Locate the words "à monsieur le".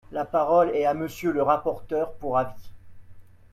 0.85-1.43